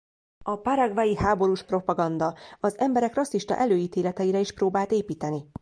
A 0.43 0.55
paraguayi 0.61 1.15
háborús 1.15 1.63
propaganda 1.63 2.35
az 2.59 2.77
emberek 2.79 3.13
rasszista 3.13 3.57
előítéleteire 3.57 4.39
is 4.39 4.53
próbált 4.53 4.91
építeni. 4.91 5.43